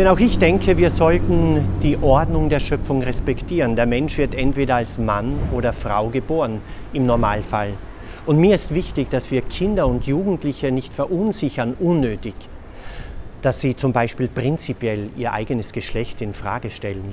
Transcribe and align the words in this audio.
Denn 0.00 0.08
auch 0.08 0.18
ich 0.18 0.38
denke, 0.38 0.78
wir 0.78 0.88
sollten 0.88 1.62
die 1.82 1.98
Ordnung 1.98 2.48
der 2.48 2.58
Schöpfung 2.58 3.02
respektieren. 3.02 3.76
Der 3.76 3.84
Mensch 3.84 4.16
wird 4.16 4.34
entweder 4.34 4.76
als 4.76 4.96
Mann 4.96 5.38
oder 5.52 5.74
Frau 5.74 6.08
geboren, 6.08 6.62
im 6.94 7.04
Normalfall. 7.04 7.74
Und 8.24 8.38
mir 8.38 8.54
ist 8.54 8.72
wichtig, 8.72 9.10
dass 9.10 9.30
wir 9.30 9.42
Kinder 9.42 9.86
und 9.86 10.06
Jugendliche 10.06 10.72
nicht 10.72 10.94
verunsichern 10.94 11.76
unnötig, 11.78 12.32
dass 13.42 13.60
sie 13.60 13.76
zum 13.76 13.92
Beispiel 13.92 14.28
prinzipiell 14.28 15.10
ihr 15.18 15.34
eigenes 15.34 15.70
Geschlecht 15.70 16.22
in 16.22 16.32
Frage 16.32 16.70
stellen. 16.70 17.12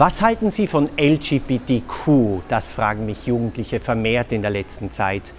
Was 0.00 0.22
halten 0.22 0.48
Sie 0.48 0.66
von 0.66 0.88
LGBTQ? 0.96 2.40
Das 2.48 2.72
fragen 2.72 3.04
mich 3.04 3.26
Jugendliche 3.26 3.80
vermehrt 3.80 4.32
in 4.32 4.40
der 4.40 4.50
letzten 4.50 4.90
Zeit. 4.90 5.34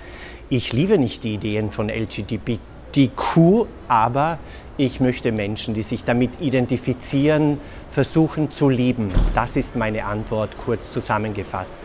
Ich 0.50 0.71
liebe 0.71 1.00
nicht 1.00 1.23
die 1.23 1.34
Ideen 1.34 1.72
von 1.72 1.90
LGBTQ, 1.90 3.66
aber 3.88 4.38
ich 4.77 4.99
möchte 4.99 5.32
Menschen, 5.32 5.73
die 5.73 5.82
sich 5.82 6.04
damit 6.04 6.40
identifizieren, 6.41 7.58
versuchen 7.90 8.52
zu 8.52 8.70
lieben. 8.70 9.08
Das 9.34 9.55
ist 9.55 9.76
meine 9.76 10.05
Antwort 10.05 10.55
kurz 10.63 10.91
zusammengefasst. 10.91 11.80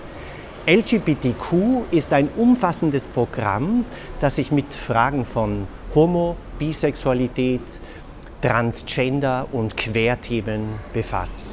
LGBTQ 0.66 1.90
ist 1.92 2.12
ein 2.12 2.28
umfassendes 2.36 3.06
Programm, 3.06 3.86
das 4.20 4.34
sich 4.34 4.52
mit 4.52 4.74
Fragen 4.74 5.24
von 5.24 5.66
Homo, 5.94 6.36
Bisexualität, 6.58 7.62
Transgender 8.42 9.48
und 9.50 9.78
Querthemen 9.78 10.74
befasst. 10.92 11.46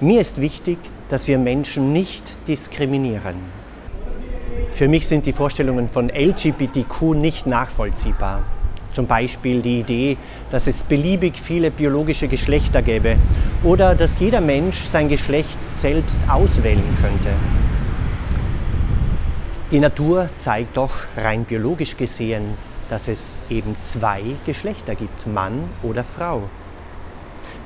Mir 0.00 0.20
ist 0.20 0.42
wichtig, 0.42 0.76
dass 1.08 1.26
wir 1.26 1.38
Menschen 1.38 1.94
nicht 1.94 2.46
diskriminieren. 2.48 3.36
Für 4.74 4.88
mich 4.88 5.06
sind 5.06 5.24
die 5.24 5.32
Vorstellungen 5.32 5.88
von 5.88 6.10
LGBTQ 6.10 7.14
nicht 7.14 7.46
nachvollziehbar. 7.46 8.42
Zum 8.92 9.06
Beispiel 9.06 9.62
die 9.62 9.80
Idee, 9.80 10.18
dass 10.50 10.66
es 10.66 10.82
beliebig 10.82 11.38
viele 11.38 11.70
biologische 11.70 12.28
Geschlechter 12.28 12.82
gäbe 12.82 13.16
oder 13.64 13.94
dass 13.94 14.18
jeder 14.18 14.42
Mensch 14.42 14.82
sein 14.82 15.08
Geschlecht 15.08 15.58
selbst 15.70 16.20
auswählen 16.28 16.94
könnte. 17.00 17.30
Die 19.70 19.80
Natur 19.80 20.28
zeigt 20.36 20.76
doch 20.76 20.92
rein 21.16 21.44
biologisch 21.44 21.96
gesehen, 21.96 22.58
dass 22.90 23.08
es 23.08 23.38
eben 23.48 23.74
zwei 23.80 24.22
Geschlechter 24.44 24.94
gibt, 24.94 25.26
Mann 25.26 25.62
oder 25.82 26.04
Frau. 26.04 26.50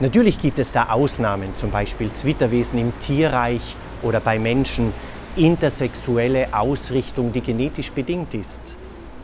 Natürlich 0.00 0.40
gibt 0.40 0.58
es 0.58 0.72
da 0.72 0.90
Ausnahmen, 0.90 1.56
zum 1.56 1.70
Beispiel 1.70 2.12
Zwitterwesen 2.12 2.78
im 2.78 2.98
Tierreich 3.00 3.76
oder 4.02 4.20
bei 4.20 4.38
Menschen, 4.38 4.92
intersexuelle 5.36 6.52
Ausrichtung, 6.52 7.32
die 7.32 7.40
genetisch 7.40 7.92
bedingt 7.92 8.34
ist. 8.34 8.76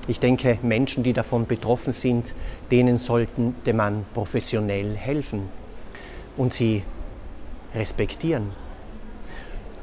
Ich 0.08 0.20
denke, 0.20 0.58
Menschen, 0.62 1.02
die 1.02 1.12
davon 1.12 1.46
betroffen 1.46 1.92
sind, 1.92 2.34
denen 2.70 2.96
sollten 2.96 3.54
man 3.74 4.06
professionell 4.14 4.96
helfen 4.96 5.48
und 6.36 6.54
sie 6.54 6.84
respektieren. 7.74 8.52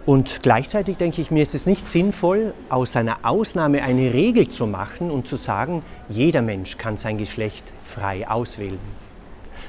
Und 0.06 0.42
gleichzeitig 0.42 0.98
denke 0.98 1.22
ich, 1.22 1.32
mir 1.32 1.44
ist 1.44 1.56
es 1.56 1.66
nicht 1.66 1.90
sinnvoll, 1.90 2.54
aus 2.70 2.96
einer 2.96 3.20
Ausnahme 3.24 3.84
eine 3.84 4.14
Regel 4.14 4.50
zu 4.50 4.68
machen 4.68 5.12
und 5.12 5.28
zu 5.28 5.38
sagen, 5.38 5.82
jeder 6.10 6.42
Mensch 6.42 6.78
kann 6.78 6.98
sein 6.98 7.18
Geschlecht 7.18 7.64
frei 7.82 8.28
auswählen. 8.28 8.80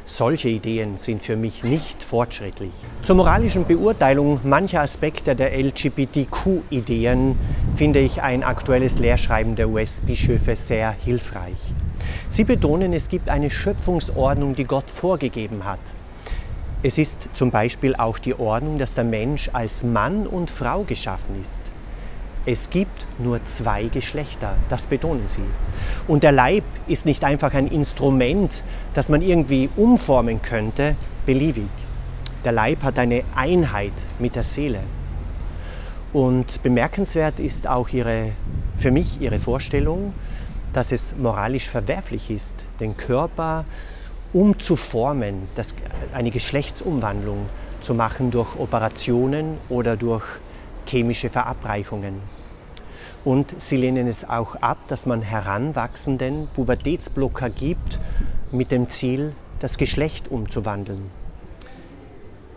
Solche 0.07 0.51
Ideen 0.51 0.99
sind 0.99 1.23
für 1.23 1.35
mich 1.35 1.65
nicht 1.65 2.03
fortschrittlich. 2.03 2.73
Zur 3.01 3.17
moralischen 3.17 3.65
Beurteilung 3.65 4.39
mancher 4.45 4.83
Aspekte 4.83 5.35
der 5.35 5.57
LGBTQ-Ideen 5.59 7.39
finde 7.75 8.01
ich 8.01 8.21
ein 8.21 8.43
aktuelles 8.43 8.99
Lehrschreiben 8.99 9.57
der 9.57 9.71
US-Bischöfe 9.71 10.57
sehr 10.57 10.91
hilfreich. 10.91 11.57
Sie 12.29 12.45
betonen, 12.45 12.93
es 12.93 13.09
gibt 13.09 13.31
eine 13.31 13.49
Schöpfungsordnung, 13.49 14.55
die 14.55 14.65
Gott 14.65 14.91
vorgegeben 14.91 15.65
hat. 15.65 15.81
Es 16.83 16.99
ist 16.99 17.31
zum 17.33 17.51
Beispiel 17.51 17.97
auch 17.97 18.19
die 18.19 18.39
Ordnung, 18.39 18.79
dass 18.79 18.93
der 18.93 19.05
Mensch 19.05 19.49
als 19.55 19.85
Mann 19.85 20.27
und 20.27 20.51
Frau 20.51 20.83
geschaffen 20.83 21.41
ist. 21.41 21.73
Es 22.47 22.69
gibt 22.69 23.07
nur 23.19 23.43
zwei 23.47 23.85
Geschlechter, 23.85 24.57
das 24.69 24.87
betonen 24.87 25.29
sie. 25.29 25.41
Und 26.07 26.23
der 26.23 26.33
Leib 26.33 26.65
ist 26.87 27.07
nicht 27.07 27.25
einfach 27.25 27.55
ein 27.55 27.69
Instrument, 27.69 28.65
das 28.93 29.09
man 29.09 29.23
irgendwie 29.23 29.71
umformen 29.77 30.43
könnte, 30.43 30.97
beliebig. 31.25 31.71
Der 32.45 32.53
Leib 32.53 32.83
hat 32.83 32.99
eine 32.99 33.23
Einheit 33.35 33.95
mit 34.19 34.37
der 34.37 34.43
Seele. 34.43 34.81
Und 36.13 36.63
bemerkenswert 36.63 37.41
ist 37.41 37.67
auch 37.67 37.89
ihre, 37.89 38.33
für 38.77 38.91
mich 38.91 39.23
ihre 39.23 39.39
Vorstellung, 39.39 40.13
dass 40.75 40.93
es 40.93 41.17
moralisch 41.17 41.71
verwerflich 41.71 42.31
ist, 42.31 42.67
den 42.79 42.95
Körper 42.99 43.65
umzuformen, 44.35 45.49
das, 45.55 45.75
eine 46.13 46.31
Geschlechtsumwandlung 46.31 47.47
zu 47.81 47.95
machen 47.95 48.31
durch 48.31 48.55
Operationen 48.59 49.57
oder 49.71 49.97
durch 49.97 50.25
chemische 50.87 51.31
Verabreichungen. 51.31 52.34
Und 53.25 53.61
sie 53.61 53.77
lehnen 53.77 54.07
es 54.07 54.29
auch 54.29 54.57
ab, 54.57 54.79
dass 54.89 55.07
man 55.07 55.23
Heranwachsenden 55.23 56.49
Pubertätsblocker 56.55 57.51
gibt 57.51 57.99
mit 58.53 58.71
dem 58.71 58.91
Ziel, 58.91 59.33
das 59.61 59.79
Geschlecht 59.79 60.31
umzuwandeln. 60.31 61.11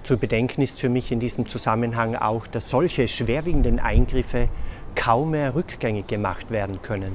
Zu 0.03 0.17
bedenken 0.17 0.61
ist 0.61 0.79
für 0.79 0.89
mich 0.89 1.11
in 1.11 1.19
diesem 1.19 1.47
Zusammenhang 1.49 2.15
auch, 2.15 2.47
dass 2.47 2.69
solche 2.69 3.07
schwerwiegenden 3.07 3.79
Eingriffe 3.79 4.47
kaum 4.95 5.31
mehr 5.31 5.53
rückgängig 5.53 6.07
gemacht 6.07 6.49
werden 6.49 6.81
können. 6.81 7.13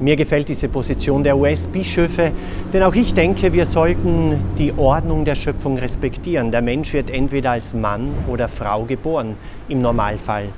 Mir 0.00 0.14
gefällt 0.14 0.48
diese 0.48 0.68
Position 0.68 1.24
der 1.24 1.36
US-Bischöfe, 1.36 2.30
denn 2.72 2.84
auch 2.84 2.94
ich 2.94 3.14
denke, 3.14 3.52
wir 3.52 3.66
sollten 3.66 4.38
die 4.56 4.72
Ordnung 4.76 5.24
der 5.24 5.34
Schöpfung 5.34 5.76
respektieren. 5.76 6.52
Der 6.52 6.62
Mensch 6.62 6.92
wird 6.92 7.10
entweder 7.10 7.50
als 7.50 7.74
Mann 7.74 8.14
oder 8.28 8.46
Frau 8.46 8.84
geboren, 8.84 9.34
im 9.68 9.82
Normalfall. 9.82 10.50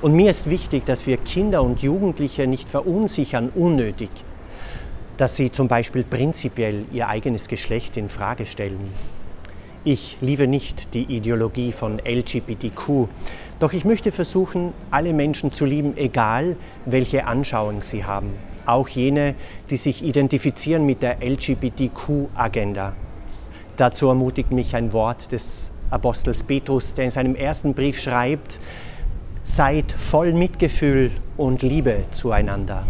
Und 0.00 0.14
mir 0.14 0.30
ist 0.30 0.48
wichtig, 0.48 0.86
dass 0.86 1.06
wir 1.06 1.16
Kinder 1.16 1.62
und 1.62 1.82
Jugendliche 1.82 2.46
nicht 2.46 2.68
verunsichern 2.68 3.50
unnötig, 3.54 4.10
dass 5.16 5.36
sie 5.36 5.50
zum 5.50 5.68
Beispiel 5.68 6.04
prinzipiell 6.04 6.84
ihr 6.92 7.08
eigenes 7.08 7.48
Geschlecht 7.48 7.96
in 7.96 8.08
Frage 8.08 8.46
stellen. 8.46 8.92
Ich 9.84 10.18
liebe 10.20 10.46
nicht 10.46 10.94
die 10.94 11.04
Ideologie 11.04 11.72
von 11.72 11.98
LGBTQ, 11.98 13.08
doch 13.58 13.72
ich 13.72 13.84
möchte 13.84 14.12
versuchen, 14.12 14.72
alle 14.90 15.12
Menschen 15.12 15.52
zu 15.52 15.64
lieben, 15.64 15.96
egal 15.96 16.56
welche 16.84 17.26
Anschauung 17.26 17.82
sie 17.82 18.04
haben 18.04 18.34
auch 18.68 18.88
jene, 18.88 19.34
die 19.70 19.76
sich 19.76 20.04
identifizieren 20.04 20.84
mit 20.84 21.02
der 21.02 21.22
LGBTQ-Agenda. 21.22 22.92
Dazu 23.76 24.08
ermutigt 24.08 24.52
mich 24.52 24.76
ein 24.76 24.92
Wort 24.92 25.32
des 25.32 25.72
Apostels 25.90 26.42
Petrus, 26.42 26.94
der 26.94 27.04
in 27.04 27.10
seinem 27.10 27.34
ersten 27.34 27.72
Brief 27.72 27.98
schreibt, 27.98 28.60
seid 29.48 29.90
voll 29.90 30.34
Mitgefühl 30.34 31.10
und 31.36 31.62
Liebe 31.62 32.04
zueinander. 32.12 32.86